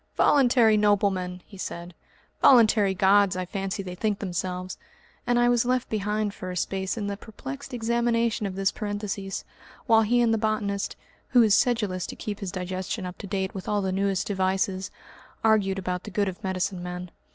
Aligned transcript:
"Voluntary 0.15 0.77
noblemen!" 0.77 1.43
he 1.45 1.59
said, 1.59 1.93
"voluntary 2.41 2.95
Gods 2.95 3.37
I 3.37 3.45
fancy 3.45 3.83
they 3.83 3.93
think 3.93 4.17
themselves," 4.17 4.79
and 5.27 5.37
I 5.37 5.47
was 5.47 5.63
left 5.63 5.89
behind 5.91 6.33
for 6.33 6.49
a 6.49 6.57
space 6.57 6.97
in 6.97 7.05
the 7.05 7.15
perplexed 7.15 7.71
examination 7.71 8.47
of 8.47 8.55
this 8.55 8.71
parenthesis, 8.71 9.45
while 9.85 10.01
he 10.01 10.19
and 10.19 10.33
the 10.33 10.39
botanist 10.39 10.95
who 11.27 11.43
is 11.43 11.53
sedulous 11.53 12.07
to 12.07 12.15
keep 12.15 12.39
his 12.39 12.51
digestion 12.51 13.05
up 13.05 13.19
to 13.19 13.27
date 13.27 13.53
with 13.53 13.67
all 13.69 13.83
the 13.83 13.91
newest 13.91 14.25
devices 14.25 14.89
argued 15.43 15.77
about 15.77 16.01
the 16.03 16.09
good 16.09 16.27
of 16.27 16.43
medicine 16.43 16.81
men. 16.81 17.11